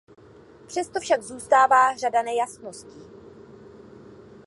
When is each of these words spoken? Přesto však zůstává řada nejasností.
Přesto 0.67 0.99
však 0.99 1.21
zůstává 1.23 1.95
řada 1.95 2.21
nejasností. 2.21 3.01